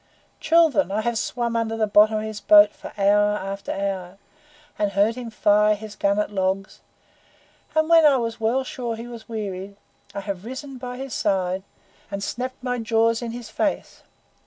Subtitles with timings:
[0.39, 4.17] Children, I have swum under the bottom of his boat for hour after hour,
[4.79, 6.79] and heard him fire his gun at logs;
[7.75, 9.75] and when I was well sure he was wearied,
[10.15, 11.61] I have risen by his side
[12.09, 14.01] and snapped my jaws in his face.